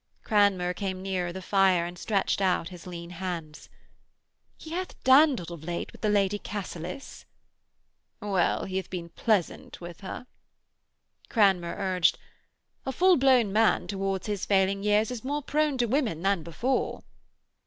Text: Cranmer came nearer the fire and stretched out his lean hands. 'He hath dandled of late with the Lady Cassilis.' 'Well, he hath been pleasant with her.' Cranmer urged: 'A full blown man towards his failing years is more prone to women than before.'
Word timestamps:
Cranmer 0.23 0.73
came 0.73 1.03
nearer 1.03 1.31
the 1.31 1.43
fire 1.43 1.85
and 1.85 1.95
stretched 1.95 2.41
out 2.41 2.69
his 2.69 2.87
lean 2.87 3.11
hands. 3.11 3.69
'He 4.57 4.71
hath 4.71 4.99
dandled 5.03 5.51
of 5.51 5.63
late 5.63 5.91
with 5.91 6.01
the 6.01 6.09
Lady 6.09 6.39
Cassilis.' 6.39 7.25
'Well, 8.19 8.65
he 8.65 8.77
hath 8.77 8.89
been 8.89 9.09
pleasant 9.09 9.79
with 9.79 10.01
her.' 10.01 10.25
Cranmer 11.29 11.75
urged: 11.77 12.17
'A 12.83 12.91
full 12.91 13.15
blown 13.15 13.53
man 13.53 13.85
towards 13.85 14.25
his 14.25 14.43
failing 14.43 14.81
years 14.81 15.11
is 15.11 15.23
more 15.23 15.43
prone 15.43 15.77
to 15.77 15.85
women 15.85 16.23
than 16.23 16.41
before.' 16.41 17.03